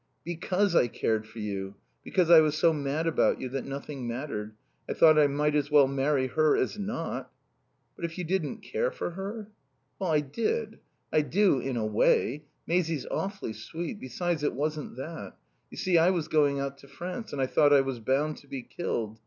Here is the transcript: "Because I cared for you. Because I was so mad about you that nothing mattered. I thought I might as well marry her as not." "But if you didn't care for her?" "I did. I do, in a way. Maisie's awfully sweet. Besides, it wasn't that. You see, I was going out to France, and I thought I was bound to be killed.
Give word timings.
"Because 0.23 0.75
I 0.75 0.87
cared 0.87 1.27
for 1.27 1.37
you. 1.37 1.75
Because 2.03 2.31
I 2.31 2.39
was 2.41 2.57
so 2.57 2.73
mad 2.73 3.05
about 3.05 3.39
you 3.39 3.49
that 3.49 3.65
nothing 3.65 4.07
mattered. 4.07 4.55
I 4.89 4.93
thought 4.93 5.19
I 5.19 5.27
might 5.27 5.53
as 5.53 5.69
well 5.69 5.87
marry 5.87 6.25
her 6.25 6.57
as 6.57 6.79
not." 6.79 7.31
"But 7.95 8.05
if 8.05 8.17
you 8.17 8.23
didn't 8.23 8.63
care 8.63 8.89
for 8.89 9.11
her?" 9.11 9.51
"I 10.01 10.21
did. 10.21 10.79
I 11.13 11.21
do, 11.21 11.59
in 11.59 11.77
a 11.77 11.85
way. 11.85 12.45
Maisie's 12.65 13.05
awfully 13.11 13.53
sweet. 13.53 13.99
Besides, 13.99 14.41
it 14.41 14.55
wasn't 14.55 14.95
that. 14.97 15.37
You 15.69 15.77
see, 15.77 15.99
I 15.99 16.09
was 16.09 16.27
going 16.27 16.59
out 16.59 16.79
to 16.79 16.87
France, 16.87 17.31
and 17.31 17.39
I 17.39 17.45
thought 17.45 17.71
I 17.71 17.81
was 17.81 17.99
bound 17.99 18.37
to 18.37 18.47
be 18.47 18.63
killed. 18.63 19.19